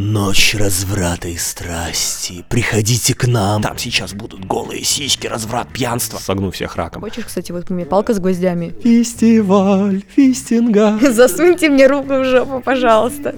[0.00, 2.44] Ночь разврата и страсти.
[2.48, 3.60] Приходите к нам.
[3.62, 6.18] Там сейчас будут голые сиськи, разврат, пьянство.
[6.18, 7.02] Согну всех раком.
[7.02, 8.76] Хочешь, кстати, вот мне палка с гвоздями?
[8.80, 10.96] Фестиваль, фистинга.
[11.10, 13.34] Засуньте мне руку в жопу, пожалуйста.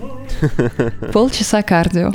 [1.14, 2.12] Полчаса кардио.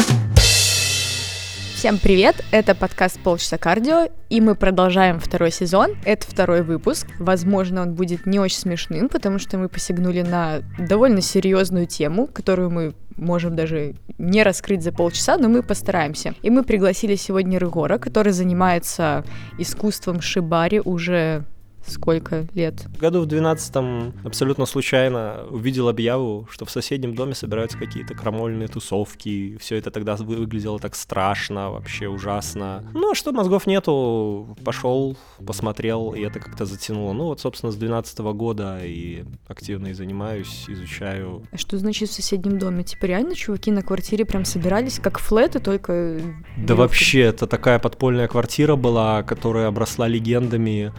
[1.85, 7.05] Всем привет, это подкаст «Полчаса кардио», и мы продолжаем второй сезон, это второй выпуск.
[7.19, 12.71] Возможно, он будет не очень смешным, потому что мы посягнули на довольно серьезную тему, которую
[12.71, 16.33] мы можем даже не раскрыть за полчаса, но мы постараемся.
[16.41, 19.23] И мы пригласили сегодня Рыгора, который занимается
[19.59, 21.45] искусством шибари уже
[21.87, 22.87] сколько лет?
[22.99, 29.57] Году в 12-м абсолютно случайно увидел объяву, что в соседнем доме собираются какие-то крамольные тусовки.
[29.59, 32.83] Все это тогда выглядело так страшно, вообще ужасно.
[32.93, 37.13] Ну, а что, мозгов нету, пошел, посмотрел, и это как-то затянуло.
[37.13, 41.43] Ну, вот, собственно, с 12 -го года и активно и занимаюсь, изучаю.
[41.51, 42.83] А что значит в соседнем доме?
[42.83, 46.19] Типа реально чуваки на квартире прям собирались, как флеты, только...
[46.57, 50.93] Да вообще, это такая подпольная квартира была, которая обросла легендами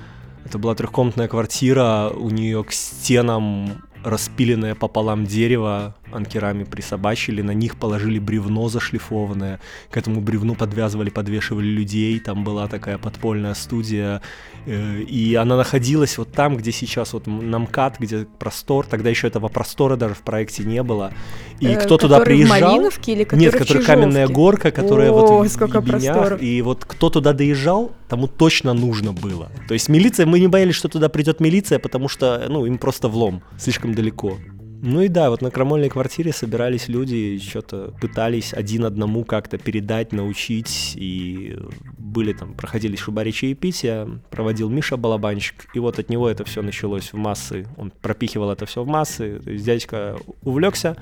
[0.47, 7.77] это была трехкомнатная квартира, у нее к стенам распиленное пополам дерево, анкерами присобачили, на них
[7.77, 9.58] положили бревно зашлифованное,
[9.91, 14.22] к этому бревну подвязывали, подвешивали людей, там была такая подпольная студия,
[14.67, 19.97] и она находилась вот там, где сейчас вот намкат, где простор, тогда еще этого простора
[19.97, 21.12] даже в проекте не было,
[21.61, 22.59] и э, кто туда приезжал...
[22.59, 26.62] в Малиновке или который Нет, который каменная горка, которая О, вот сколько в ебенях, и
[26.62, 29.50] вот кто туда доезжал, тому точно нужно было.
[29.69, 33.09] То есть милиция, мы не боялись, что туда придет милиция, потому что, ну, им просто
[33.09, 34.37] влом, слишком далеко.
[34.82, 40.12] Ну и да, вот на крамольной квартире собирались люди, что-то пытались один одному как-то передать,
[40.12, 41.56] научить, и
[41.98, 47.12] были там, проходили шубари чаепития, проводил Миша Балабанщик, и вот от него это все началось
[47.12, 50.97] в массы, он пропихивал это все в массы, то есть дядька увлекся,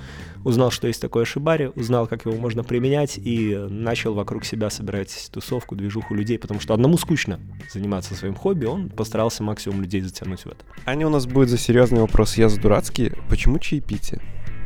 [0.44, 5.30] узнал, что есть такое шибари, узнал, как его можно применять, и начал вокруг себя собирать
[5.32, 7.40] тусовку, движуху людей, потому что одному скучно
[7.72, 10.64] заниматься своим хобби, он постарался максимум людей затянуть в это.
[10.86, 13.12] Аня у нас будет за серьезный вопрос, я за дурацкий.
[13.28, 14.20] Почему чаепитие?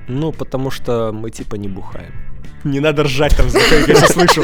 [0.09, 2.27] Ну, потому что мы типа не бухаем.
[2.64, 4.42] Не надо ржать там, я все слышу.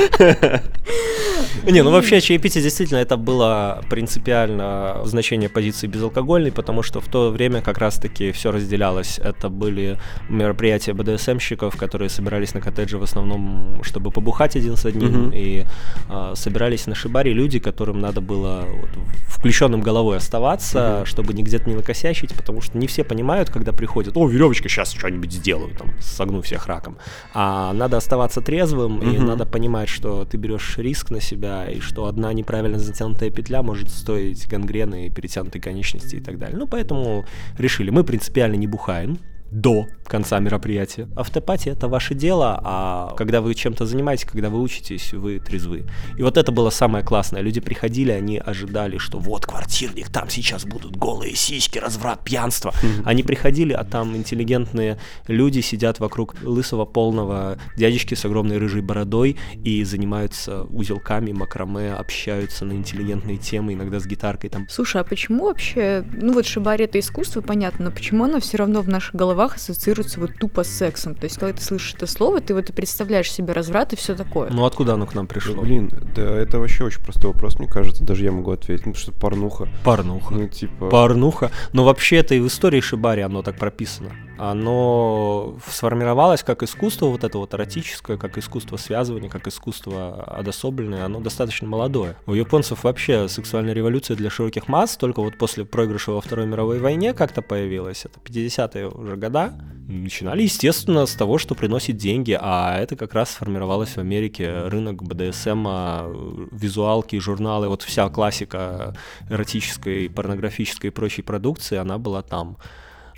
[1.66, 7.30] Не, ну вообще чаепитие действительно это было принципиально значение позиции безалкогольной, потому что в то
[7.30, 9.18] время как раз-таки все разделялось.
[9.18, 9.98] Это были
[10.28, 15.64] мероприятия БДСМщиков, которые собирались на коттедже в основном, чтобы побухать один с одним, и
[16.08, 18.90] а, собирались на шибаре люди, которым надо было вот,
[19.26, 24.28] включенным головой оставаться, чтобы нигде не накосячить, потому что не все понимают, когда приходят, о,
[24.28, 26.98] веревочка, сейчас что-нибудь сделаю, там, согну всех раком.
[27.32, 31.80] А надо оставаться трезвым, и надо понимать, что ты берешь риск на себя, себя, и
[31.80, 36.56] что одна неправильно затянутая петля может стоить гангрены, перетянутой конечности и так далее.
[36.56, 37.24] Ну, поэтому
[37.58, 39.18] решили, мы принципиально не бухаем,
[39.54, 41.08] до конца мероприятия.
[41.16, 45.86] Автопатия это ваше дело, а когда вы чем-то занимаетесь, когда вы учитесь, вы трезвы.
[46.18, 47.40] И вот это было самое классное.
[47.40, 52.74] Люди приходили, они ожидали, что вот квартирник, там сейчас будут голые сиськи, разврат, пьянство.
[53.04, 54.98] Они приходили, а там интеллигентные
[55.28, 62.64] люди сидят вокруг лысого полного дядечки с огромной рыжей бородой и занимаются узелками, макраме, общаются
[62.64, 64.66] на интеллигентные темы, иногда с гитаркой там.
[64.68, 68.82] Слушай, а почему вообще, ну вот шибари это искусство, понятно, но почему оно все равно
[68.82, 71.14] в наших головах головах ассоциируется вот тупо с сексом.
[71.14, 74.14] То есть, когда ты слышишь это слово, ты вот и представляешь себе разврат и все
[74.14, 74.50] такое.
[74.50, 75.62] Ну откуда оно к нам пришло?
[75.62, 78.04] блин, да это вообще очень простой вопрос, мне кажется.
[78.04, 78.86] Даже я могу ответить.
[78.86, 79.68] Ну, что порнуха.
[79.84, 80.34] Порнуха.
[80.34, 80.88] Ну, типа...
[80.88, 81.50] Порнуха.
[81.72, 84.10] Но вообще это и в истории Шибари оно так прописано.
[84.38, 91.04] Оно сформировалось как искусство вот это вот эротическое, как искусство связывания, как искусство одособленное.
[91.04, 92.16] Оно достаточно молодое.
[92.26, 96.80] У японцев вообще сексуальная революция для широких масс только вот после проигрыша во Второй мировой
[96.80, 98.04] войне как-то появилась.
[98.04, 99.54] Это 50-е уже года
[99.86, 105.02] начинали, естественно, с того, что приносит деньги, а это как раз сформировалось в Америке рынок
[105.02, 108.96] БДСМ, визуалки, журналы, вот вся классика
[109.28, 112.56] эротической, порнографической и прочей продукции, она была там.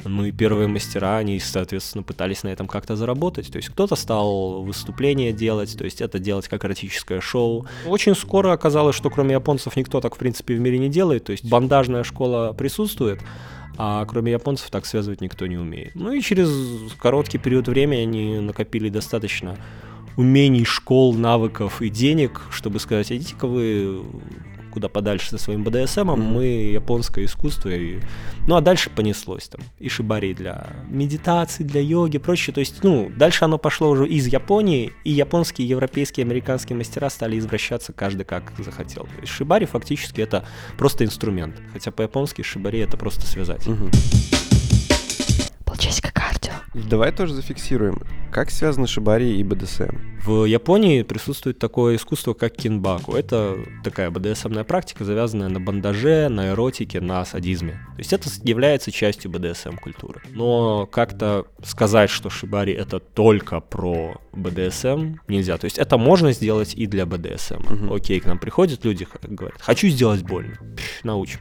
[0.05, 3.51] Ну и первые мастера, они, соответственно, пытались на этом как-то заработать.
[3.51, 7.66] То есть кто-то стал выступления делать, то есть это делать как эротическое шоу.
[7.87, 11.25] Очень скоро оказалось, что кроме японцев никто так, в принципе, в мире не делает.
[11.25, 13.21] То есть бандажная школа присутствует,
[13.78, 15.95] а кроме японцев так связывать никто не умеет.
[15.95, 16.51] Ну и через
[16.98, 19.57] короткий период времени они накопили достаточно
[20.16, 24.03] умений, школ, навыков и денег, чтобы сказать, идите-ка вы
[24.77, 26.33] куда подальше со своим БДСМом, mm-hmm.
[26.33, 27.71] мы японское искусство.
[27.71, 27.99] И...
[28.47, 32.53] Ну а дальше понеслось там и шибари для медитации, для йоги, прочее.
[32.53, 37.39] То есть, ну, дальше оно пошло уже из Японии, и японские, европейские, американские мастера стали
[37.39, 39.05] извращаться каждый как захотел.
[39.05, 40.45] То есть шибари фактически это
[40.77, 41.57] просто инструмент.
[41.72, 43.67] Хотя по-японски шибари это просто связать.
[43.67, 44.46] Mm-hmm.
[46.77, 48.03] Давай тоже зафиксируем.
[48.31, 49.97] Как связаны шибари и БДСМ?
[50.25, 53.15] В Японии присутствует такое искусство, как кинбаку.
[53.15, 57.73] Это такая БДСМная практика, завязанная на бандаже, на эротике, на садизме.
[57.95, 60.21] То есть это является частью БДСМ культуры.
[60.34, 65.57] Но как-то сказать, что шибари это только про БДСМ нельзя.
[65.57, 67.63] То есть это можно сделать и для БДСМ.
[67.72, 67.93] Мгм.
[67.93, 70.57] Окей, к нам приходят люди, говорят, хочу сделать больно.
[70.77, 71.41] Пф, научим.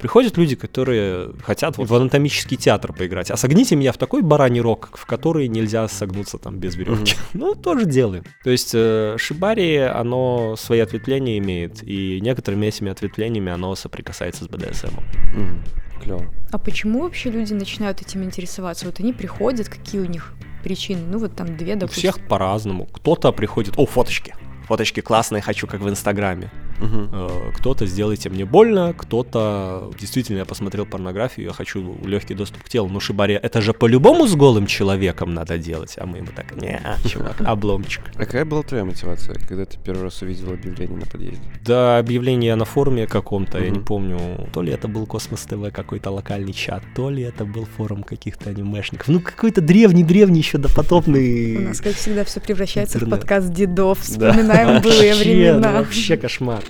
[0.00, 3.30] Приходят люди, которые хотят вот в анатомический театр поиграть.
[3.30, 7.14] А согните меня в такой бараний рог, в который нельзя согнуться там без веревки.
[7.34, 8.24] Ну, тоже делаем.
[8.42, 14.48] То есть э, шибари, оно свои ответвления имеет, и некоторыми этими ответвлениями оно соприкасается с
[14.48, 14.88] БДСМ.
[16.02, 16.24] Клево.
[16.50, 18.86] А почему вообще люди начинают этим интересоваться?
[18.86, 20.32] Вот они приходят, какие у них
[20.64, 21.02] причины?
[21.06, 22.12] Ну вот там две, У допустим.
[22.12, 22.86] всех по-разному.
[22.86, 24.34] Кто-то приходит, о, фоточки.
[24.66, 26.50] Фоточки классные, хочу, как в Инстаграме.
[26.80, 32.68] Э, Кто-то сделайте мне больно, кто-то действительно я посмотрел порнографию, я хочу легкий доступ к
[32.68, 32.88] телу.
[32.88, 35.94] Ну, шибари, это же по-любому с голым человеком надо делать.
[35.98, 38.02] А мы ему так, не, чувак, обломчик.
[38.14, 41.42] А какая была твоя мотивация, когда ты первый раз увидел объявление на подъезде?
[41.64, 46.10] Да, объявление на форуме каком-то, я не помню, то ли это был Космос ТВ какой-то
[46.10, 49.08] локальный чат, то ли это был форум каких-то анимешников.
[49.08, 51.56] Ну, какой-то древний-древний еще допотопный...
[51.56, 53.98] У нас, как всегда, все превращается в подкаст дедов.
[54.16, 54.32] Да.
[54.32, 55.72] Вспоминаем былые времена.
[55.72, 56.62] вообще кошмар.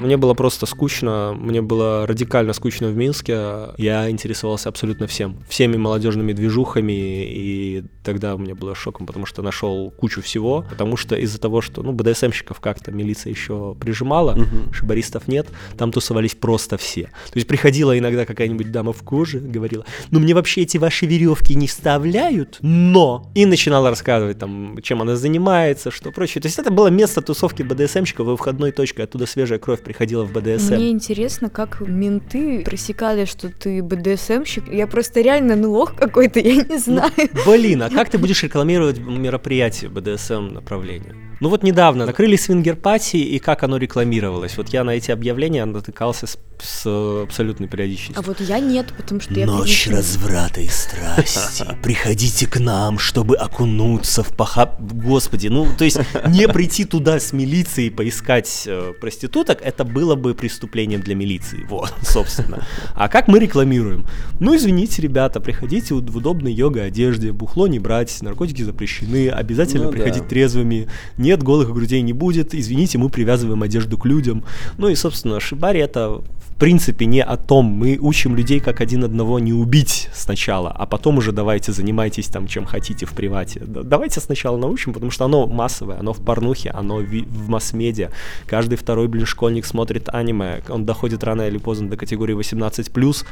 [0.00, 3.68] Мне было просто скучно, мне было радикально скучно в Минске.
[3.78, 5.38] Я интересовался абсолютно всем.
[5.48, 10.64] Всеми молодежными движухами, и тогда мне было шоком, потому что нашел кучу всего.
[10.68, 14.36] Потому что из-за того, что, ну, БДСМщиков как-то милиция еще прижимала,
[14.72, 15.46] шибаристов нет,
[15.78, 17.04] там тусовались просто все.
[17.04, 21.54] То есть приходила иногда какая-нибудь дама в коже, говорила, ну мне вообще эти ваши веревки
[21.54, 23.30] не вставляют, но...
[23.34, 26.42] И начинала рассказывать там, чем она занимается, что прочее.
[26.42, 30.32] То есть это было место тусовки БДСМщиков и входной точкой, оттуда свежая кровь приходила в
[30.32, 30.74] БДСМ.
[30.74, 34.72] Мне интересно, как менты просекали, что ты БДСМщик.
[34.72, 37.12] Я просто реально, ну, лох какой-то, я не знаю.
[37.46, 41.14] Блин, а как ты будешь рекламировать мероприятие БДСМ направления?
[41.40, 44.56] Ну вот недавно закрыли свингер-пати, и как оно рекламировалось?
[44.56, 48.18] Вот я на эти объявления натыкался с, с абсолютной периодичностью.
[48.18, 49.46] А вот я нет, потому что я...
[49.46, 49.96] Ночь привычна.
[49.96, 51.66] разврата и страсти.
[51.82, 54.76] Приходите к нам, чтобы окунуться в поха...
[54.78, 55.98] Господи, ну, то есть
[56.28, 61.92] не прийти туда с милицией поискать э, проституток, это было бы преступлением для милиции, вот,
[62.02, 62.66] собственно.
[62.94, 64.06] А как мы рекламируем?
[64.40, 70.22] Ну, извините, ребята, приходите в удобной йога-одежде, бухло не брать, наркотики запрещены, обязательно Ну приходить
[70.22, 70.28] да.
[70.28, 70.88] трезвыми,
[71.24, 74.44] нет, голых грудей не будет, извините, мы привязываем одежду к людям.
[74.78, 79.02] Ну и, собственно, шибари это в принципе не о том, мы учим людей как один
[79.02, 83.60] одного не убить сначала, а потом уже давайте занимайтесь там чем хотите в привате.
[83.66, 88.10] Да- Давайте сначала научим, потому что оно массовое, оно в порнухе, оно в масс-медиа.
[88.46, 93.24] Каждый второй, блин, школьник смотрит аниме, он доходит рано или поздно до категории 18+,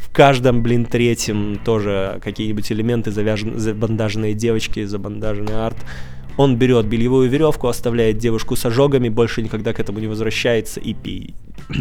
[0.00, 5.76] в каждом, блин, третьем тоже какие-нибудь элементы, завяжен- забандаженные девочки, забандаженный арт.
[6.40, 10.94] Он берет бельевую веревку, оставляет девушку с ожогами, больше никогда к этому не возвращается и
[10.94, 11.34] пи.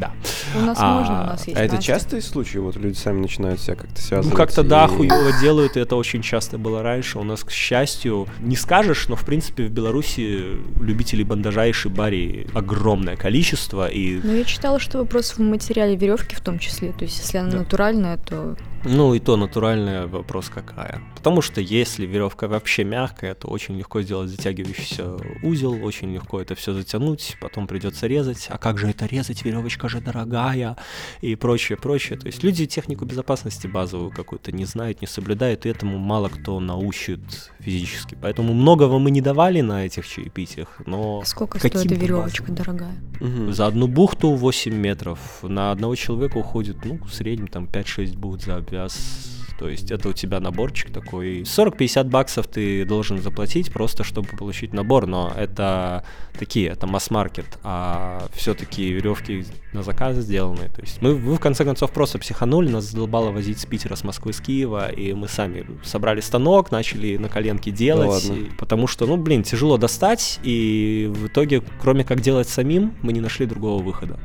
[0.00, 0.10] да.
[0.56, 1.92] У нас А, можно, у нас есть А это Настя.
[1.92, 2.58] частый случай?
[2.58, 4.32] Вот люди сами начинают себя как-то связывать?
[4.32, 7.18] Ну, как-то да, и- хуево делают, и это очень часто было раньше.
[7.20, 10.42] У нас, к счастью, не скажешь, но, в принципе, в Беларуси
[10.80, 16.34] любителей бандажа и шибари огромное количество, и Ну, я читала, что вопрос в материале веревки
[16.34, 16.90] в том числе.
[16.92, 17.58] То есть, если она Да.
[17.58, 21.02] натуральная, то Ну и то натуральный вопрос какая.
[21.14, 26.54] Потому что если веревка вообще мягкая, то очень легко сделать затягивающийся узел, очень легко это
[26.54, 28.46] все затянуть, потом придется резать.
[28.48, 29.44] А как же это резать?
[29.44, 30.76] Веревочка же дорогая
[31.20, 32.18] и прочее, прочее.
[32.18, 36.58] То есть люди технику безопасности базовую какую-то не знают, не соблюдают, и этому мало кто
[36.58, 37.20] научит
[37.58, 38.16] физически.
[38.20, 42.56] Поэтому многого мы не давали на этих чаепитиях, но сколько стоит веревочка базовым.
[42.56, 42.94] дорогая?
[43.20, 43.52] Мгм.
[43.52, 45.18] За одну бухту 8 метров.
[45.42, 49.26] На одного человека уходит, ну, в среднем там 5-6 бухт за обвяз.
[49.58, 51.42] То есть это у тебя наборчик такой.
[51.42, 56.02] 40-50 баксов ты должен заплатить просто, чтобы получить набор, но это
[56.38, 60.70] такие, это масс-маркет, а все-таки веревки на заказ сделаны.
[60.74, 64.02] То есть мы, мы в конце концов просто психанули, нас задолбало возить с Питера, с
[64.04, 68.40] Москвы, с Киева, и мы сами собрали станок, начали на коленке делать, ладно.
[68.40, 73.12] и- потому что, ну, блин, тяжело достать, и в итоге, кроме как делать самим, мы
[73.12, 74.18] не нашли другого выхода.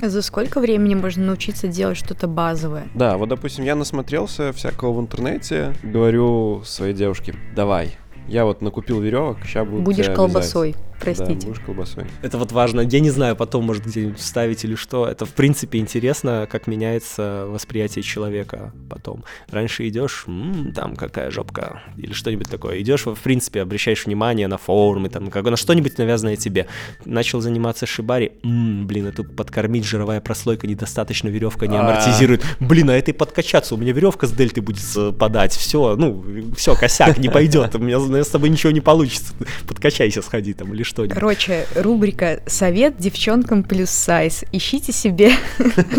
[0.00, 2.88] За сколько времени можно научиться делать что-то базовое?
[2.94, 7.96] Да, вот, допустим, я насмотрелся всякого в интернете, говорю своей девушке, давай,
[8.28, 10.68] я вот накупил веревок, сейчас буду Будешь колбасой.
[10.70, 10.87] вязать».
[11.00, 11.34] Простите.
[11.40, 12.04] Да, будешь колбасой.
[12.22, 12.80] Это вот важно.
[12.80, 15.06] Я не знаю, потом, может, где-нибудь вставить или что.
[15.06, 19.24] Это, в принципе, интересно, как меняется восприятие человека потом.
[19.50, 22.80] Раньше идешь, «М, там какая жопка, или что-нибудь такое.
[22.80, 26.66] Идешь, в принципе, обращаешь внимание на форумы, там, как, на что-нибудь навязанное тебе.
[27.04, 31.80] Начал заниматься шибари, «М, блин, эту подкормить жировая прослойка недостаточно, веревка не А.
[31.80, 32.44] амортизирует.
[32.60, 34.78] Блин, а этой подкачаться, у меня веревка с дельты будет
[35.18, 35.52] подать.
[35.52, 36.24] Все, ну,
[36.56, 37.74] все, косяк, не пойдет.
[37.74, 39.32] У меня, у меня с тобой ничего не получится.
[39.66, 41.14] Подкачайся, сходи там или что-нибудь.
[41.14, 44.44] Короче, рубрика «Совет девчонкам плюс сайз».
[44.52, 45.32] Ищите себе.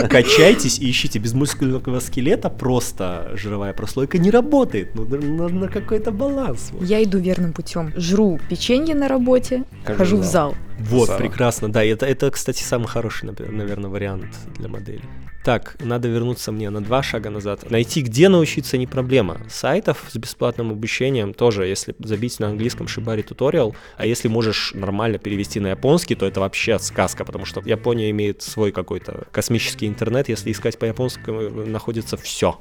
[0.09, 1.19] Качайтесь и ищите.
[1.19, 4.95] Без мускульного скелета просто жировая прослойка не работает.
[4.95, 6.69] Ну, нужно какой-то баланс.
[6.71, 6.83] Вот.
[6.83, 7.93] Я иду верным путем.
[7.95, 10.55] Жру печенье на работе, хожу же в зал.
[10.79, 11.83] Вот, прекрасно, да.
[11.83, 15.03] Это, это, кстати, самый хороший, наверное, вариант для модели.
[15.43, 17.71] Так, надо вернуться мне на два шага назад.
[17.71, 19.39] Найти, где научиться, не проблема.
[19.49, 25.17] Сайтов с бесплатным обучением тоже, если забить на английском Shibari туториал, а если можешь нормально
[25.17, 30.27] перевести на японский, то это вообще сказка, потому что Япония имеет свой какой-то космический интернет,
[30.27, 32.59] если искать по японскому, находится все.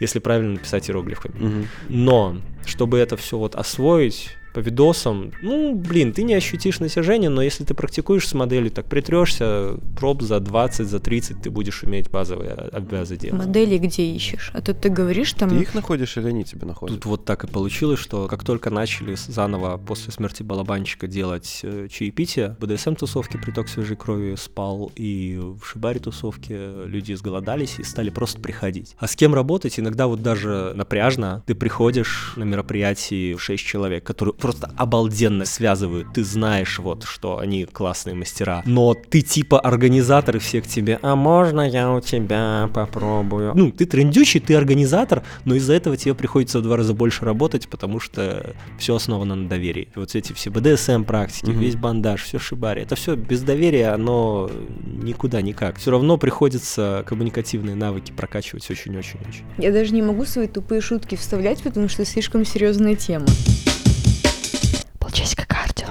[0.00, 1.38] Если правильно написать иероглифами.
[1.38, 1.68] Мгм.
[1.88, 2.36] Но,
[2.66, 7.64] чтобы это все вот освоить по видосам, ну, блин, ты не ощутишь натяжение, но если
[7.64, 12.52] ты практикуешь с моделью, так притрешься, проб за 20, за 30 ты будешь уметь базовые
[12.52, 13.46] обвязы делать.
[13.46, 14.50] Модели где ищешь?
[14.54, 15.50] А тут ты говоришь там...
[15.50, 16.96] Ты их находишь или они тебя находят?
[16.96, 21.88] Тут вот так и получилось, что как только начали заново после смерти Балабанчика делать э,
[21.90, 28.40] чаепитие, в БДСМ-тусовке приток свежей крови спал, и в Шибари-тусовке люди изголодались и стали просто
[28.40, 28.94] приходить.
[28.98, 29.78] А с кем работать?
[29.78, 31.42] Иногда вот даже напряжно.
[31.46, 36.14] Ты приходишь на мероприятие в 6 человек, которые просто обалденно связывают.
[36.14, 38.62] Ты знаешь вот, что они классные мастера.
[38.64, 43.52] Но ты типа организатор, и все к тебе, а можно я у тебя попробую?
[43.54, 47.68] Ну, ты трендючий, ты организатор, но из-за этого тебе приходится в два раза больше работать,
[47.68, 49.88] потому что все основано на доверии.
[49.94, 51.60] Вот эти все БДСМ практики, Мгм.
[51.60, 54.50] весь бандаж, все шибари, это все без доверия, оно
[54.84, 55.76] никуда никак.
[55.76, 59.44] Все равно приходится коммуникативные навыки прокачивать очень-очень-очень.
[59.58, 63.26] Я даже не могу свои тупые шутки вставлять, потому что слишком серьезная тема.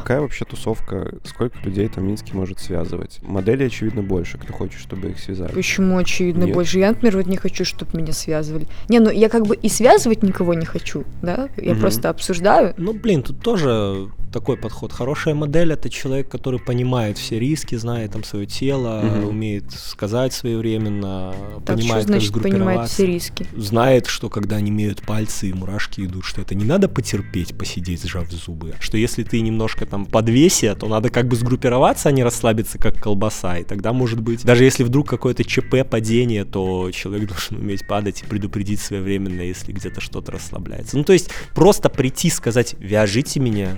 [0.07, 1.15] Какая вообще тусовка?
[1.25, 3.19] Сколько людей там Минске может связывать?
[3.23, 4.37] Модели, очевидно, больше.
[4.37, 5.51] Кто хочет, чтобы их связали?
[5.51, 6.53] Почему очевидно Нет.
[6.55, 6.79] больше?
[6.79, 8.67] Я, например, вот не хочу, чтобы меня связывали.
[8.87, 11.49] Не, ну я как бы и связывать никого не хочу, да?
[11.57, 11.81] Я Мгм.
[11.81, 12.73] просто обсуждаю.
[12.77, 14.93] Ну, блин, тут тоже такой подход.
[14.93, 19.29] Хорошая модель это человек, который понимает все риски, знает там свое тело, Мгм.
[19.29, 21.33] умеет сказать своевременно,
[21.65, 22.93] Так что понимает, значит как понимает сгруппироваться.
[22.93, 23.47] все риски?
[23.55, 28.03] Знает, что когда не имеют пальцы и мурашки идут, что это не надо потерпеть, посидеть,
[28.03, 28.75] сжав зубы.
[28.79, 33.01] Что если ты немножко там подвесе, то надо как бы сгруппироваться, а не расслабиться, как
[33.01, 33.57] колбаса.
[33.57, 38.21] И тогда, может быть, даже если вдруг какое-то ЧП, падение, то человек должен уметь падать
[38.21, 40.95] и предупредить своевременно, если где-то что-то расслабляется.
[40.95, 43.75] Ну, то есть просто прийти, сказать «вяжите меня»,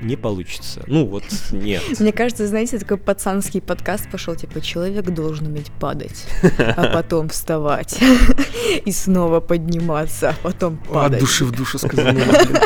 [0.00, 0.82] не получится.
[0.86, 1.82] Ну, вот нет.
[2.00, 6.26] Мне кажется, знаете, такой пацанский подкаст пошел, типа, человек должен уметь падать,
[6.58, 7.98] а потом вставать
[8.84, 11.20] и снова подниматься, а потом От падать.
[11.20, 12.20] души в душу сказано.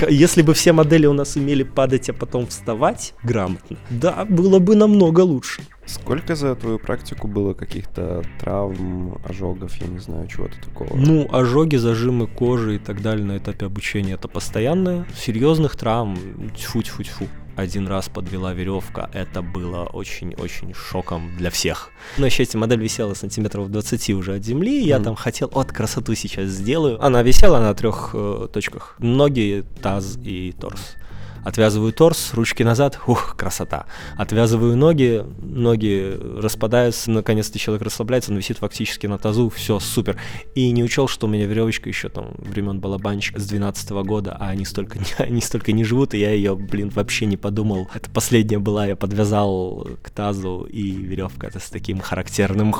[0.09, 4.77] Если бы все модели у нас умели падать, а потом вставать грамотно, да, было бы
[4.77, 5.63] намного лучше.
[5.87, 10.97] Сколько за твою практику было каких-то травм, ожогов, я не знаю, чего-то такого?
[10.97, 15.07] Ну, ожоги, зажимы кожи и так далее на этапе обучения это постоянное.
[15.17, 16.17] Серьезных травм,
[16.57, 17.27] тьфу-тьфу-тьфу.
[17.55, 21.91] Один раз подвела веревка, это было очень-очень шоком для всех.
[22.17, 25.05] На счастье, модель висела сантиметров 20 уже от земли, я Мгм.
[25.05, 27.05] там хотел, от красоту сейчас сделаю.
[27.05, 28.95] Она висела на трех э, точках.
[29.01, 30.95] Ноги, таз и торс.
[31.45, 33.87] Отвязываю торс, ручки назад, ух, красота.
[34.17, 40.17] Отвязываю ноги, ноги распадаются, наконец-то человек расслабляется, он висит фактически на тазу, все супер.
[40.55, 44.49] И не учел, что у меня веревочка еще там времен балабанчика с 12 года, а
[44.49, 47.89] они столько, не, они столько не живут, и я ее, блин, вообще не подумал.
[47.95, 52.75] Это последняя была, я подвязал к тазу, и веревка это с таким характерным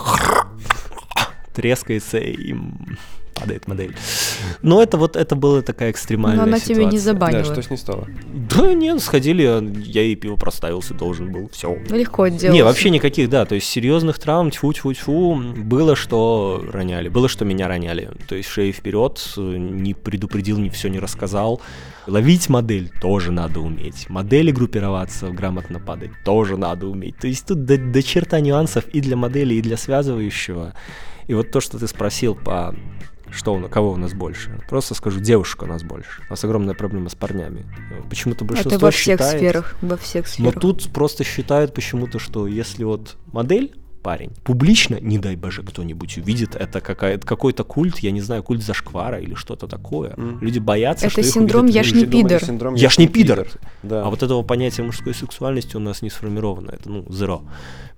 [1.55, 2.55] трескается и
[3.43, 3.95] падает модель.
[4.63, 7.15] Но это вот, это была такая экстремальная Но она тебе не ситуация.
[7.15, 7.45] Да, забанила.
[7.45, 8.07] что с ней стало?
[8.33, 9.43] Да нет, сходили,
[9.85, 11.77] я ей пиво проставился, должен был, все.
[11.91, 12.55] Легко делать.
[12.55, 17.29] Не, вообще никаких, да, то есть серьезных травм, тьфу тьфу тьфу было, что роняли, было,
[17.29, 18.11] что меня роняли.
[18.29, 21.61] То есть шеи вперед, не предупредил, не все не рассказал.
[22.07, 24.09] Ловить модель тоже надо уметь.
[24.09, 27.17] Модели группироваться, грамотно падать тоже надо уметь.
[27.19, 30.75] То есть тут до, до черта нюансов и для модели, и для связывающего.
[31.29, 32.75] И вот то, что ты спросил по
[33.33, 34.61] что у нас, кого у нас больше?
[34.69, 36.23] Просто скажу, девушек у нас больше.
[36.29, 37.67] У нас огромная проблема с парнями.
[38.09, 40.61] Почему-то большинство Это во всех считает- сферах, во всех но сферах.
[40.61, 44.31] тут просто считают почему-то, что если вот модель, парень.
[44.45, 49.19] Публично, не дай боже, кто-нибудь увидит, это какая- какой-то культ, я не знаю, культ зашквара
[49.19, 50.13] или что-то такое.
[50.17, 50.41] Мгм.
[50.41, 52.45] Люди боятся, Это что их синдром увидят «я ж не пидор».
[52.45, 53.47] Синдром Я ж не пидор.
[53.83, 54.05] Да.
[54.05, 57.43] А вот этого понятия мужской сексуальности у нас не сформировано, это, ну, зеро.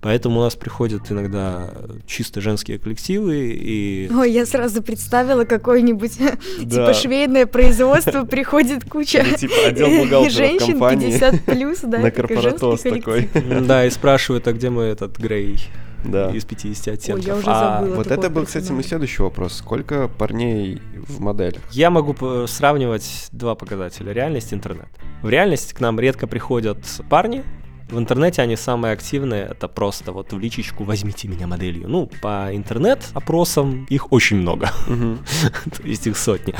[0.01, 1.71] Поэтому у нас приходят иногда
[2.05, 6.17] чисто женские коллективы, и Ой, я сразу представила какое-нибудь
[6.59, 13.29] типа швейное производство, приходит куча Или типа женщин компании 50 плюс, да, на корпоратос такой.
[13.67, 15.57] да, и спрашивают, а где мы этот Грей
[16.05, 16.31] Да.
[16.31, 17.25] из 50 Ой, оттенков?
[17.25, 17.95] я уже А забыла.
[17.95, 19.53] Вот такого это был, кстати, мой следующий вопрос.
[19.55, 21.61] Сколько парней в моделях?
[21.71, 22.15] Я могу
[22.47, 24.11] сравнивать два показателя.
[24.13, 24.87] Реальность и интернет.
[25.21, 26.77] В реальности к нам редко приходят
[27.09, 27.43] парни,
[27.89, 31.87] в интернете они самые активные, это просто вот в личечку «возьмите меня моделью».
[31.87, 36.55] Ну, по интернет-опросам их очень много, то есть их сотни.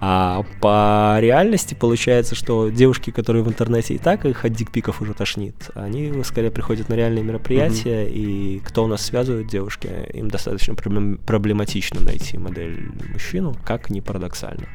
[0.00, 5.14] А по реальности получается, что девушки, которые в интернете и так их от дикпиков уже
[5.14, 10.74] тошнит, они скорее приходят на реальные мероприятия, и кто у нас связывает девушки, им достаточно
[10.74, 14.66] проблем- проблематично найти модель мужчину, как ни парадоксально.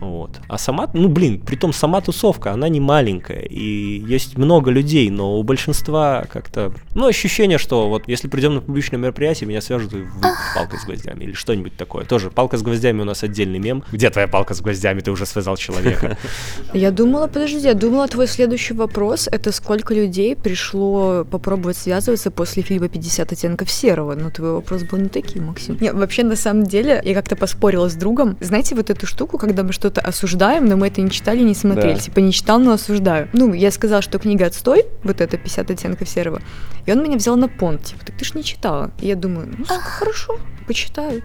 [0.00, 0.40] Вот.
[0.48, 5.43] А сама, ну блин, притом сама тусовка, она не маленькая, и есть много людей, но
[5.44, 9.96] у большинства как-то, ну, ощущение, что вот если придем на публичное мероприятие, меня свяжут и
[9.96, 12.04] вы палкой с гвоздями или что-нибудь такое.
[12.04, 13.84] Тоже палка с гвоздями у нас отдельный мем.
[13.92, 15.00] Где твоя палка с гвоздями?
[15.00, 16.16] Ты уже связал человека.
[16.72, 22.62] Я думала, подожди, я думала, твой следующий вопрос это сколько людей пришло попробовать связываться после
[22.62, 24.14] фильма «50 оттенков серого».
[24.14, 25.76] Но твой вопрос был не таким, Максим.
[25.80, 28.36] Не, вообще, на самом деле, я как-то поспорила с другом.
[28.40, 31.94] Знаете, вот эту штуку, когда мы что-то осуждаем, но мы это не читали, не смотрели.
[31.94, 32.00] Да.
[32.00, 33.28] Типа, не читал, но осуждаю.
[33.32, 36.40] Ну, я сказала, что книга «Отстой», вот это «50 оттенков серого»,
[36.86, 37.82] и он меня взял на понт.
[37.84, 38.90] Типа, так ты ж не читала.
[39.00, 41.22] И я думаю, ну, хорошо, почитаю.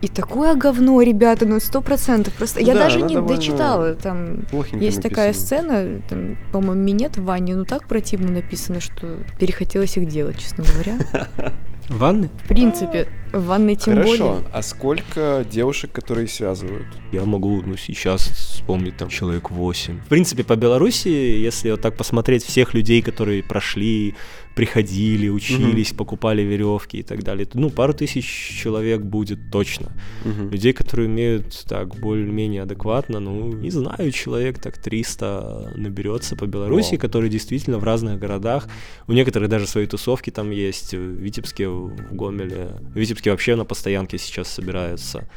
[0.00, 2.32] И такое говно, ребята, ну сто процентов.
[2.34, 3.94] Просто я Да, даже не дочитала.
[3.94, 5.46] Там есть такая написано.
[5.46, 10.64] сцена, там, по-моему, минет в ванне, ну так противно написано, что перехотелось их делать, честно
[10.64, 10.98] говоря.
[11.88, 12.28] Ванны?
[12.44, 14.48] В принципе, в ванной тем Хорошо, более.
[14.52, 16.86] а сколько девушек, которые связывают?
[17.12, 20.00] Я могу, ну, сейчас вспомнить там человек 8.
[20.00, 24.14] В принципе, по Беларуси, если вот так посмотреть всех людей, которые прошли,
[24.58, 28.24] приходили, учились, покупали веревки и так далее, ну, пару тысяч
[28.62, 29.92] человек будет точно.
[30.24, 30.50] Мгм.
[30.50, 36.90] Людей, которые умеют так более-менее адекватно, ну, не знаю, человек так 300 наберется по Беларуси,
[36.94, 37.00] Вау.
[37.00, 38.68] которые действительно в разных городах.
[39.06, 42.68] У некоторых даже свои тусовки там есть, в Витебске, в Гомеле.
[42.94, 45.28] В Витебске вообще на постоянке сейчас собираются.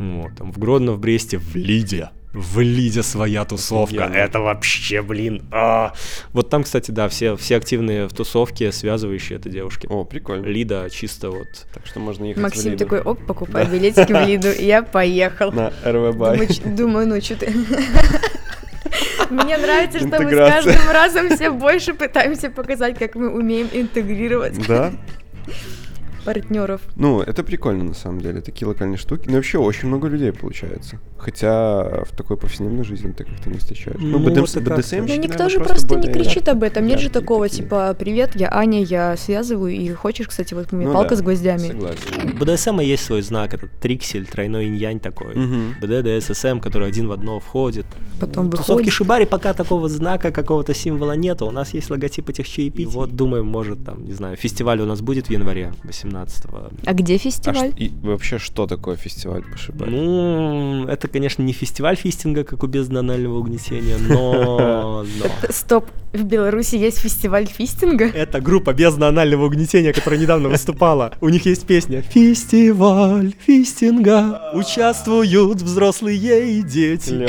[0.00, 2.08] Вот, там в Гродно, в Бресте, в Лиде.
[2.32, 4.04] В Лиде своя тусовка.
[4.04, 4.16] Офигенно.
[4.16, 5.42] Это вообще, блин.
[5.52, 5.92] а.
[6.32, 9.86] Вот там, кстати, да, все, все активные в тусовке, связывающие это девушки.
[9.90, 10.46] О, прикольно.
[10.46, 12.84] Лида чисто вот Так что можно ехать в Максим Лиду.
[12.84, 15.52] такой, оп, покупай билетики в Лиду, и я поехал.
[15.52, 16.64] На РВБ.
[16.64, 17.52] Думаю, ну что ты...
[19.30, 24.66] Мне нравится, что мы с каждым разом все больше пытаемся показать, как мы умеем интегрировать
[24.66, 24.92] Да?
[26.24, 26.80] партнеров.
[26.96, 29.28] Ну, это прикольно на самом деле, такие локальные штуки.
[29.28, 30.98] Но вообще очень много людей получается.
[31.18, 33.96] Хотя в такой повседневной жизни ты как-то не встречаешь.
[34.00, 34.74] Ну, БД- вот и как-то.
[34.80, 36.86] BDSM-щики, Ну, никто наверное, же просто не более кричит об этом.
[36.86, 37.64] Нет же такого, такие.
[37.64, 41.22] типа, привет, я Аня, я связываю, и хочешь, кстати, вот меня Ну палка да, с
[41.22, 41.68] гвоздями.
[41.68, 41.98] Согласен.
[42.34, 45.34] У БДСМа есть свой знак, этот триксель, тройной инь-янь такой.
[45.34, 45.74] Мгм.
[45.80, 47.86] БД, который один в одно входит.
[48.18, 48.92] Потом выходит.
[48.92, 51.46] Шибари пока такого знака, какого-то символа нету.
[51.46, 52.90] У нас есть логотип этих чаепитий.
[52.90, 55.72] Вот думаем, может там, не знаю, фестиваль у нас будет в январе
[56.10, 56.70] 18-го.
[56.84, 57.70] А где А фестиваль?
[57.70, 59.90] ш- и вообще, что такое фестиваль по Шибари?
[59.92, 65.04] Ну, это, конечно, не фестиваль фистинга, как у бездны анального угнетения, но...
[65.48, 68.06] Стоп, в Беларуси есть фестиваль фистинга?
[68.06, 71.14] Это группа бездна анального угнетения, которая недавно выступала.
[71.20, 77.26] У них есть песня «Фестиваль фистинга, участвуют взрослые и дети».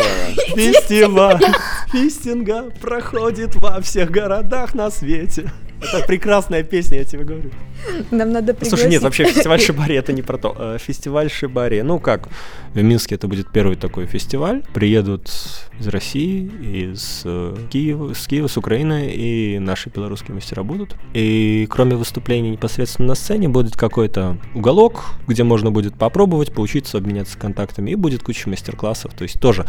[0.55, 1.43] Фестиваль
[1.91, 5.51] фистинга проходит во всех городах на свете.
[5.81, 7.51] Это прекрасная песня, я тебе говорю.
[8.11, 8.79] Нам надо пригласить.
[8.79, 10.55] Слушай, нет, вообще фестиваль Шибари это не про то.
[10.57, 12.29] Э, Фестиваль Шибари, ну как,
[12.73, 14.63] в Минске это будет первый такой фестиваль.
[14.73, 15.29] Приедут
[15.79, 20.95] из России, из э, Киева, с Киева, с Украины, и наши белорусские мастера будут.
[21.13, 27.37] И кроме выступлений непосредственно на сцене будет какой-то уголок, где можно будет попробовать, поучиться, обменяться
[27.37, 29.13] контактами, и будет куча мастер-классов.
[29.15, 29.65] То есть тоже,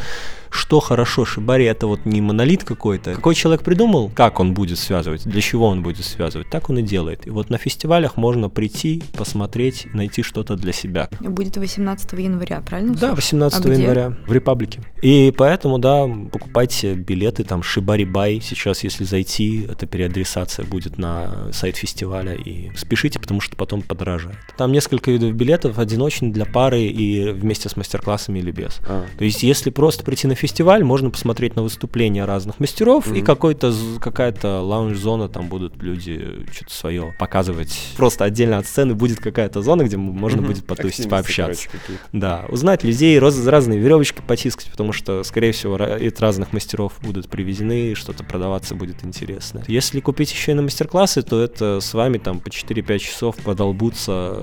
[0.50, 3.14] что хорошо, Шибари это вот не монолит какой-то.
[3.14, 6.82] Какой человек придумал, как он будет связывать, для чего он будет связывать, так он и
[6.82, 7.26] делает.
[7.26, 11.08] И вот на фестивалях можно прийти, посмотреть, найти что-то для себя.
[11.20, 13.82] Будет 18 января, правильно Да, слушай, 18 а где?
[13.82, 14.80] января в Репаблике.
[15.02, 18.40] И поэтому, да, покупайте билеты, там Шибари-бай.
[18.40, 22.34] Сейчас, если зайти, эта переадресация будет на сайт фестиваля.
[22.34, 24.36] И спешите, потому что потом подорожает.
[24.56, 28.80] Там несколько видов билетов, одиночный для пары и вместе с мастер-классами или без.
[28.88, 33.18] А, То есть, если просто прийти на фестиваль, можно посмотреть на выступления разных мастеров, и
[33.18, 33.24] Мгм.
[33.24, 37.78] какой-то какая-то лаунж-зона, там будут люди что-то свое показывать.
[37.96, 41.68] Просто отдельно от сцены будет какая-то зона, где можно будет потусить, пообщаться.
[41.70, 42.00] короче.
[42.12, 47.28] Да, узнать людей, роз- разные веревочки потискать, потому что, скорее всего, от разных мастеров будут
[47.28, 49.62] привезены, и что-то продаваться будет интересно.
[49.68, 54.42] Если купить еще и на мастер-классы, то это с вами там по 4-5 часов подолбутся,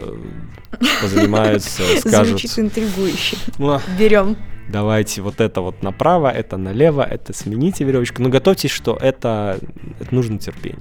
[1.01, 2.39] позанимаются, скажут.
[2.39, 3.37] Звучит интригующе.
[3.57, 4.37] «Муа, Берем.
[4.69, 8.21] давайте вот это вот направо, это налево, это смените веревочку.
[8.21, 9.59] Но готовьтесь, что это,
[9.99, 10.79] это нужно терпение.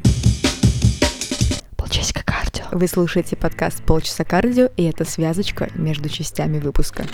[1.88, 2.27] Кардио.
[2.70, 7.04] Вы слушаете подкаст «Полчаса кардио», и это связочка между частями выпуска.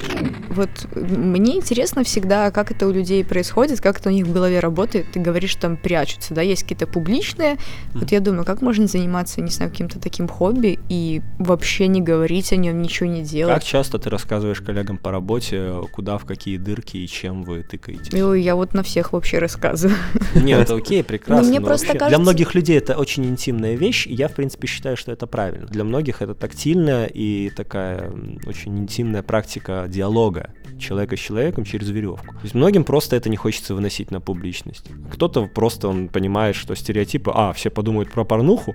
[0.51, 4.59] Вот мне интересно всегда, как это у людей происходит, как это у них в голове
[4.59, 5.07] работает.
[5.13, 7.57] Ты говоришь, там прячутся, да, есть какие-то публичные.
[7.95, 12.53] Вот я думаю, как можно заниматься, не знаю, каким-то таким хобби и вообще не говорить
[12.53, 13.55] о нем, ничего не делать.
[13.55, 18.25] Как часто ты рассказываешь коллегам по работе, куда, в какие дырки и чем вы тыкаете?
[18.25, 19.97] Ой, я вот на всех вообще рассказываю.
[20.35, 21.45] Нет, это окей, прекрасно.
[21.45, 24.33] Ну, мне просто вообще Для кажется- многих людей это очень интимная вещь, и я, в
[24.33, 25.44] принципе, считаю, что это правильно.
[25.53, 28.13] Для многих это тактильная и такая
[28.47, 32.27] очень интимная практика диалога человека с человеком через веревку.
[32.27, 34.87] То есть многим просто это не хочется выносить на публичность.
[35.13, 38.75] Кто-то просто он понимает, что стереотипы, а, все подумают про порнуху,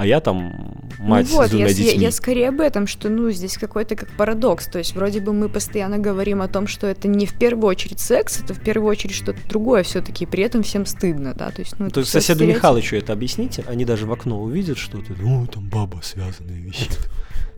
[0.00, 2.04] а я там мать ну вот, с двумя я, я- детьми.
[2.04, 4.64] я скорее об этом, что ну здесь какой-то как парадокс.
[4.64, 8.00] То есть вроде бы мы постоянно говорим о том, что это не в первую очередь
[8.00, 11.50] секс, это в первую очередь что-то другое все-таки, при этом всем стыдно, да.
[11.50, 12.56] То есть, ну, То есть соседу стереотип.
[12.56, 16.98] Михалычу это объясните, они даже в окно увидят что-то, ну, там баба связанная висит.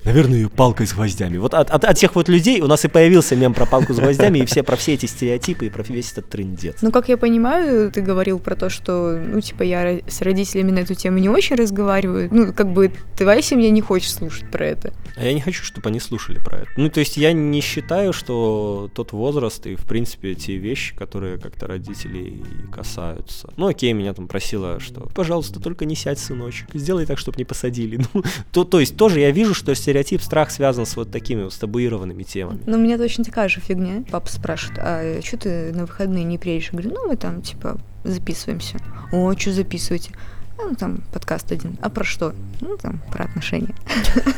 [0.05, 1.38] Наверное, ее палкой с гвоздями.
[1.38, 3.99] Вот от, от- от тех вот людей у нас и появился мем про палку с
[3.99, 6.77] гвоздями, и все про все эти стереотипы, и про весь этот трендец.
[6.83, 10.81] Ну, как я понимаю, ты говорил про то, что, ну, типа, я с родителями на
[10.81, 12.29] эту тему не очень разговариваю.
[12.33, 14.93] Ну, как бы, твоя семья не хочет слушать про это.
[15.17, 16.69] А я не хочу, чтобы они слушали про это.
[16.77, 21.38] Ну, то есть я не считаю, что тот возраст и, в принципе, те вещи, которые
[21.38, 23.51] как-то родителей касаются.
[23.57, 27.45] Ну, окей, меня там просила, что, пожалуйста, только не сядь, сыночек, сделай так, чтобы не
[27.45, 28.01] посадили.
[28.15, 31.55] Ну, то, то есть тоже я вижу, что стереотип, страх связан с вот такими вот
[31.55, 32.61] табуированными темами.
[32.67, 34.05] Ну, у меня точно такая же фигня.
[34.11, 36.71] Папа спрашивает, а что ты на выходные не приедешь?
[36.73, 38.79] Я говорю, ну, мы там, типа, записываемся.
[39.13, 40.11] О, что записываете?
[40.59, 41.77] «А, Ну, там, подкаст один.
[41.83, 42.35] А про что?
[42.61, 43.75] Ну, там, про отношения.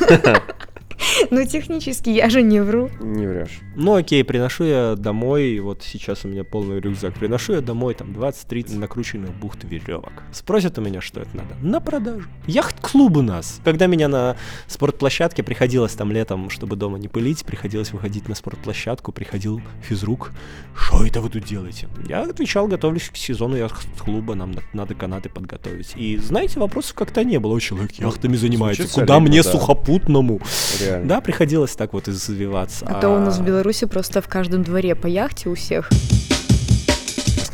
[1.30, 2.90] Ну, технически я же не вру.
[3.00, 3.60] Не врешь.
[3.76, 8.10] Ну окей, приношу я домой, вот сейчас у меня полный рюкзак, приношу я домой там
[8.10, 10.12] 20-30 накрученных бухт веревок.
[10.32, 11.54] Спросят у меня, что это надо?
[11.60, 12.28] На продажу.
[12.46, 13.60] Яхт-клуб у нас.
[13.64, 14.36] Когда меня на
[14.66, 20.32] спортплощадке приходилось там летом, чтобы дома не пылить, приходилось выходить на спортплощадку, приходил физрук.
[20.76, 21.88] Что это вы тут делаете?
[22.08, 25.92] Я отвечал, готовлюсь к сезону яхт-клуба, нам на- надо канаты подготовить.
[25.96, 27.54] И знаете, вопросов как-то не было.
[27.54, 29.50] О, человек яхтами занимается, куда мне да.
[29.50, 30.40] сухопутному?
[30.84, 31.06] Реально.
[31.06, 32.86] Да, приходилось так вот извиваться.
[32.88, 35.90] А то у нас в Беларуси просто в каждом дворе по яхте у всех.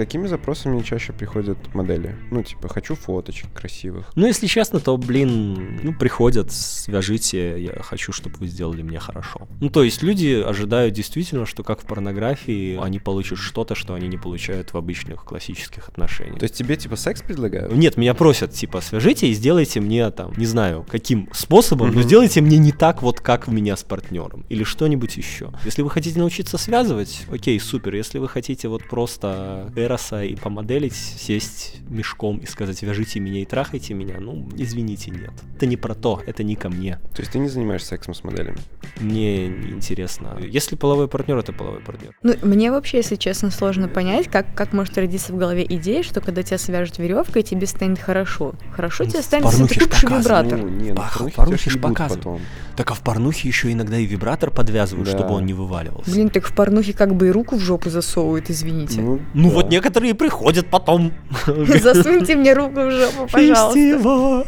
[0.00, 2.16] Какими запросами чаще приходят модели?
[2.30, 4.10] Ну, типа, хочу фоточек красивых.
[4.14, 9.46] Ну, если честно, то, блин, ну, приходят, свяжите, я хочу, чтобы вы сделали мне хорошо.
[9.60, 14.08] Ну, то есть люди ожидают действительно, что как в порнографии, они получат что-то, что они
[14.08, 16.38] не получают в обычных классических отношениях.
[16.38, 17.70] То есть тебе, типа, секс предлагают?
[17.76, 22.02] Нет, меня просят, типа, свяжите и сделайте мне там, не знаю, каким способом, но Мгм.
[22.04, 24.46] сделайте мне не так вот, как у меня с партнером.
[24.48, 25.52] Или что-нибудь еще.
[25.66, 27.94] Если вы хотите научиться связывать, окей, супер.
[27.94, 33.44] Если вы хотите вот просто эроса и помоделить, сесть мешком и сказать, вяжите меня и
[33.44, 35.30] трахайте меня, ну, извините, нет.
[35.56, 36.98] Это не про то, это не ко мне.
[37.14, 38.58] То есть ты не занимаешься сексом с моделями?
[39.00, 40.36] Мне не интересно.
[40.40, 42.14] Если половой партнер, это половой партнер.
[42.22, 46.20] Ну, мне вообще, если честно, сложно понять, как, как может родиться в голове идея, что
[46.20, 48.54] когда тебя свяжут веревкой, тебе станет хорошо.
[48.74, 50.24] Хорошо Ну, тебе в станет, если ты купишь показывают.
[50.46, 50.58] вибратор.
[50.58, 52.24] Ну, не, ну, в порнухе показывают.
[52.24, 52.40] потом.
[52.76, 55.16] Так а в порнухе еще иногда и вибратор подвязывают, Да.
[55.18, 56.10] чтобы он не вываливался.
[56.10, 59.00] Блин, так в порнухе как бы и руку в жопу засовывают, извините.
[59.00, 59.54] Ну, Ну да.
[59.56, 61.12] вот некоторые приходят потом.
[61.46, 63.80] Засуньте мне руку в жопу, пожалуйста.
[63.80, 64.44] Фестиваль,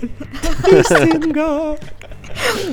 [0.65, 1.79] фестинга.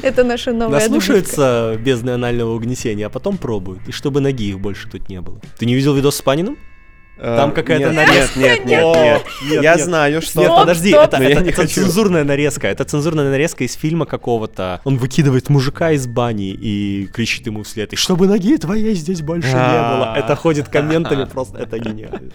[0.01, 0.79] Это наша новая.
[0.79, 3.87] Наслушаются бездны анального угнетения, а потом пробуют.
[3.87, 5.39] И чтобы ноги их больше тут не было.
[5.57, 6.57] Ты не видел видос с Паниным?
[7.21, 8.39] А, Там какая-то нарезка.
[8.39, 10.39] Нет, нет, нет, нет, Я знаю, что...
[10.39, 12.67] Нет, подожди, это, цензурная нарезка.
[12.67, 14.79] Это цензурная нарезка из фильма какого-то.
[14.85, 17.91] Он выкидывает мужика из бани и кричит ему вслед.
[17.93, 20.13] И чтобы ноги твоей здесь больше не было.
[20.13, 20.17] А.
[20.17, 21.57] Это ходит комментами просто.
[21.57, 22.31] Это гениально.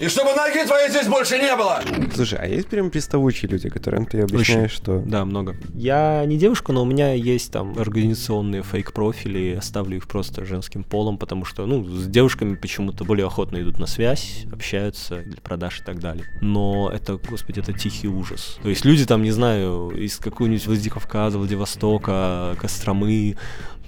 [0.00, 1.82] И чтобы ноги твоей здесь больше не было!
[2.14, 4.98] Слушай, а есть прям приставучие люди, которым ты объясняешь, что...
[5.04, 5.56] Да, много.
[5.74, 11.18] Я не девушка, но у меня есть там организационные фейк-профили, оставлю их просто женским полом,
[11.18, 15.84] потому что, ну, с девушками почему-то более охотно идут на связь, общаются для продаж и
[15.84, 16.24] так далее.
[16.40, 18.56] Но это, господи, это тихий ужас.
[18.62, 23.36] То есть люди там, не знаю, из какого-нибудь Владикавказа, Владивостока, Костромы,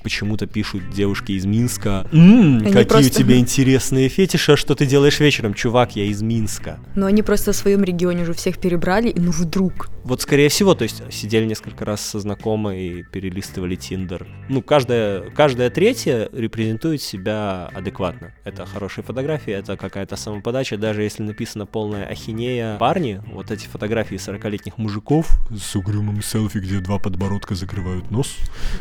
[0.02, 2.06] почему-то пишут девушки из Минска.
[2.12, 5.54] «М, Они какие просто- у тебя интересные фетиши, а что ты делаешь вечером?
[5.54, 6.78] Чувак, я из Минска.
[6.94, 9.88] Но они просто в своем регионе уже всех перебрали, и ну вдруг.
[10.04, 14.26] Вот скорее всего, то есть сидели несколько раз со знакомой, перелистывали Тиндер.
[14.48, 18.32] Ну, каждая, каждая третья репрезентует себя адекватно.
[18.44, 22.76] Это хорошие фотографии, это какая-то самоподача, даже если написано полная ахинея.
[22.78, 28.34] Парни, вот эти фотографии 40-летних мужиков с угрюмым селфи, где два подбородка закрывают нос,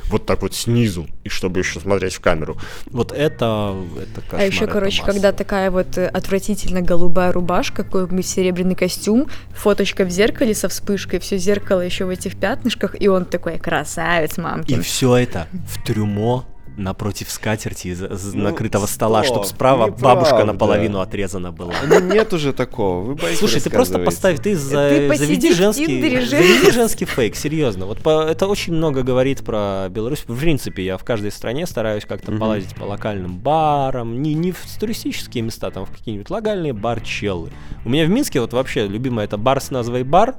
[0.08, 2.58] вот так вот снизу, и чтобы еще смотреть в камеру.
[2.88, 5.14] Вот это, это кошмар, а еще, это короче, массово.
[5.14, 11.20] когда такая вот э, отвратительно голубая рубашка, какой-нибудь серебряный костюм, фоточка в зеркале со вспышкой,
[11.20, 14.82] все зеркало еще в этих пятнышках, и он такой красавец, И мамкин.
[14.82, 16.46] все это в трюмо
[16.78, 20.46] напротив скатерти за- з- Ну, накрытого стола, чтобы справа бабушка неправда.
[20.54, 21.74] наполовину отрезана была.
[21.88, 26.26] Ну нет уже такого, вы Слушай, ты просто поставь, ты, за- Ты заведи женский, Тиндере,
[26.26, 27.86] заведи женский фейк, серьезно.
[27.86, 30.24] Вот по- это очень много говорит про Беларусь.
[30.28, 32.40] В принципе, я в каждой стране стараюсь как-то Мгм.
[32.40, 37.50] полазить по локальным барам, не, не в туристические места, там в какие-нибудь локальные бар-челлы.
[37.86, 40.36] У меня в Минске вот вообще любимый это бар с назвой бар,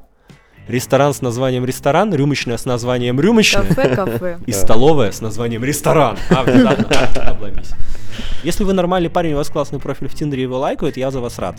[0.69, 3.65] ресторан с названием ресторан, рюмочная с названием рюмочная.
[3.65, 4.39] Кафе, кафе.
[4.47, 6.17] И столовая с названием ресторан.
[6.31, 6.87] А, внезапно,
[7.27, 7.71] обломись.
[8.43, 11.39] Если вы нормальный парень, у вас классный профиль в Тиндере его лайкают, я за вас
[11.39, 11.57] рад.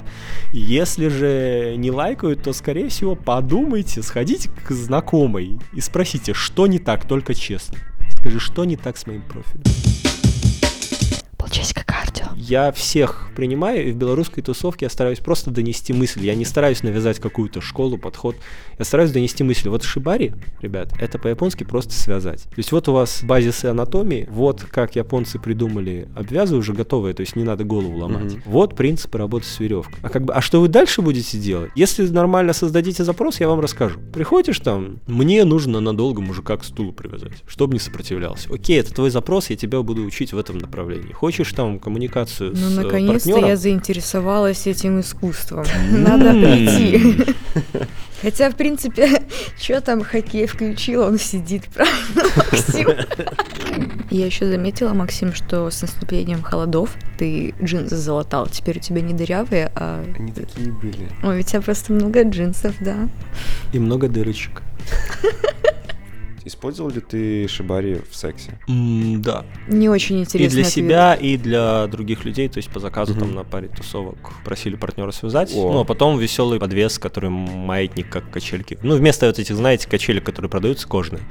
[0.52, 6.80] Если же не лайкают, то, скорее всего, подумайте, сходите к знакомой и спросите, что не
[6.80, 7.78] так, только честно.
[8.12, 9.63] Скажи, что не так с моим профилем.
[11.38, 11.83] Полчасика.
[12.45, 16.25] Я всех принимаю, и в белорусской тусовке я стараюсь просто донести мысль.
[16.25, 18.36] Я не стараюсь навязать какую-то школу, подход.
[18.77, 19.69] Я стараюсь донести мысль.
[19.69, 22.43] Вот шибари, ребят, это по-японски просто связать.
[22.43, 27.21] То есть вот у вас базисы анатомии, вот как японцы придумали обвязы уже готовые, то
[27.21, 28.34] есть не надо голову ломать.
[28.34, 28.43] Мгм.
[28.45, 29.99] Вот принципы работы с веревкой.
[30.01, 31.71] А как бы, а что вы дальше будете делать?
[31.75, 34.01] Если нормально создадите запрос, я вам расскажу.
[34.13, 38.53] Приходишь там, мне нужно надолго мужика к стулу привязать, чтобы не сопротивлялся.
[38.53, 41.13] Окей, это твой запрос, я тебя буду учить в этом направлении.
[41.13, 43.50] Хочешь там коммуникацию Ну, с э, наконец-то партнером?
[43.50, 45.65] я заинтересовалась этим искусством.
[45.91, 47.36] Надо прийти.
[48.24, 49.22] Хотя, в принципе,
[49.62, 52.88] что там хоккей включил, он сидит, правильно, Максим?
[54.10, 58.48] Я еще заметила, Максим, что с наступлением холодов ты джинсы залатал.
[58.48, 60.06] Теперь у тебя не дырявые, а...
[60.17, 61.10] Они такие были.
[61.22, 63.10] Ой, у тебя просто много джинсов, да.
[63.74, 64.62] И много дырочек.
[66.45, 68.60] Использовал ли ты шибари в сексе?
[68.67, 69.45] М, да.
[69.67, 70.45] Не очень интересно.
[70.45, 74.17] и для себя, и для других людей, то есть по заказу там на паре тусовок
[74.43, 75.51] просили партнера связать.
[75.56, 75.71] О.
[75.73, 78.77] Ну, а потом веселый подвес, который маятник, как качельки.
[78.84, 81.23] Ну, вместо вот этих, знаете, качелек, которые продаются кожные.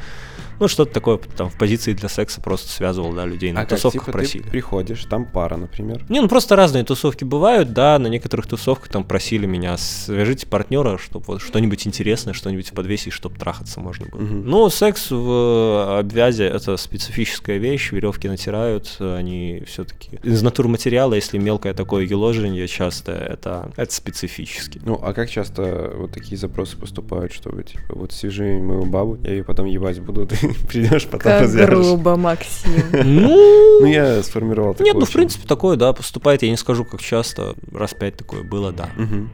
[0.62, 3.70] Ну, что-то такое там в позиции для секса просто связывал, да, людей на а как,
[3.70, 4.42] тусовках типа, просили.
[4.44, 6.04] ты приходишь, там пара, например.
[6.08, 10.98] Не, ну просто разные тусовки бывают, да, на некоторых тусовках там просили меня, свяжите партнера,
[10.98, 14.20] чтобы вот что-нибудь интересное, что-нибудь в подвесе, чтобы трахаться можно было.
[14.20, 14.48] Мгм.
[14.48, 21.74] Ну, секс в обвязе это специфическая вещь, веревки натирают, они все-таки из натурматериала, если мелкое
[21.74, 24.80] такое еложение часто, это, это специфически.
[24.84, 29.30] Ну, а как часто вот такие запросы поступают, чтобы, типа, вот свяжи мою бабу, я
[29.32, 31.68] ее потом ебать буду, ты придешь, потом Как развяжешь.
[31.86, 32.70] грубо, Максим.
[33.04, 34.86] Ну, Ну, я сформировал такое.
[34.86, 38.42] нет, ну, в принципе, такое, да, поступает, я не скажу, как часто, раз пять такое
[38.42, 38.90] было, да.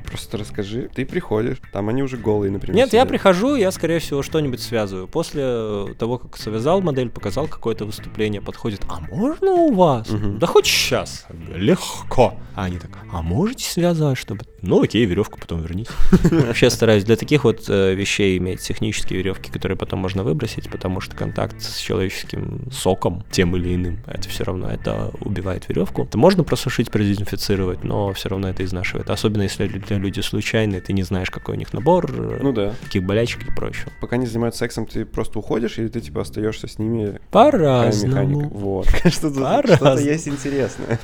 [0.07, 2.77] Просто расскажи, ты приходишь, там они уже голые, например.
[2.77, 5.07] Нет, я прихожу, я, скорее всего, что-нибудь связываю.
[5.09, 10.09] После того, как связал модель, показал какое-то выступление, подходит, а можно у вас?
[10.09, 11.27] Да хоть сейчас.
[11.55, 12.35] Легко.
[12.55, 14.45] А они так, а можете связать, чтобы...
[14.63, 15.91] Ну окей, веревку потом верните.
[16.31, 21.01] Вообще стараюсь для таких вот э, вещей иметь технические веревки, которые потом можно выбросить, потому
[21.01, 26.03] что контакт с человеческим соком, тем или иным, это все равно, это убивает веревку.
[26.05, 29.11] Это можно просушить, продезинфицировать, но все равно это изнашивает.
[29.11, 32.75] Особенно если для люди случайные, ты не знаешь, какой у них набор, э, Ну да.
[32.85, 33.91] каких болячек и прочего.
[34.01, 37.21] Пока не занимаются сексом, ты просто уходишь, или ты, типа, остаешься с ними?
[37.31, 38.49] По-разному.
[38.49, 38.89] Вот.
[39.05, 40.99] Что-то есть интересное.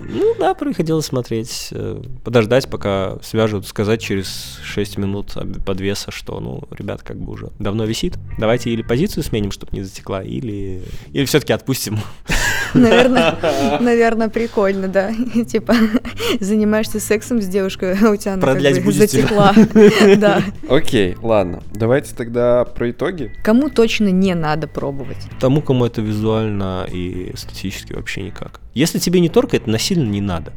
[0.00, 2.02] Ну да, приходилось смотреть, э,
[2.60, 7.84] подождать, пока свяжут, сказать через 6 минут подвеса, что, ну, ребят, как бы уже давно
[7.84, 8.14] висит.
[8.38, 11.98] Давайте или позицию сменим, чтобы не затекла, или, или все-таки отпустим.
[12.74, 13.36] Наверное,
[13.80, 15.12] наверное, прикольно, да.
[15.46, 15.74] Типа,
[16.40, 19.06] занимаешься сексом с девушкой, а у тебя она как Продлять бы будете?
[19.06, 19.54] затекла.
[20.16, 20.42] Да.
[20.68, 21.62] Окей, ладно.
[21.72, 23.32] Давайте тогда про итоги.
[23.42, 25.18] Кому точно не надо пробовать?
[25.40, 28.60] Тому, кому это визуально и эстетически вообще никак.
[28.74, 30.52] Если тебе не торкает, насильно не надо.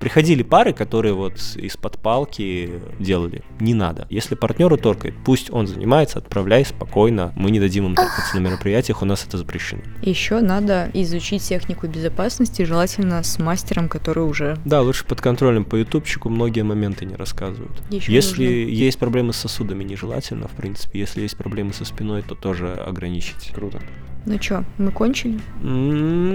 [0.00, 3.42] Приходили пары, которые вот из-под палки делали.
[3.60, 4.06] Не надо.
[4.08, 7.32] Если партнеру торкает, пусть он занимается, отправляй спокойно.
[7.36, 9.82] Мы не дадим им торкаться на мероприятиях, у нас это запрещено.
[10.02, 14.56] Еще надо изучить технику безопасности, желательно с мастером, который уже...
[14.64, 17.72] Да, лучше под контролем по ютубчику многие моменты не рассказывают.
[17.90, 18.70] Еще Если нужно.
[18.70, 20.98] есть проблемы с сосудами, нежелательно, в принципе.
[20.98, 23.52] Если есть проблемы со спиной, то тоже ограничить.
[23.54, 23.80] Круто.
[24.26, 25.40] Ну чё, мы кончили?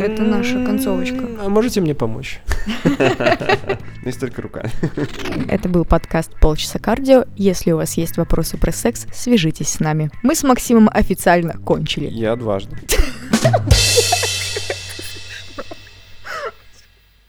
[0.02, 1.28] Это наша концовочка.
[1.40, 2.42] А можете мне помочь?
[4.06, 4.72] Не столько руками.
[5.48, 7.26] Это был подкаст «Полчаса кардио».
[7.36, 10.10] Если у вас есть вопросы про секс, свяжитесь с нами.
[10.24, 12.08] Мы с Максимом официально кончили.
[12.08, 12.78] Я дважды.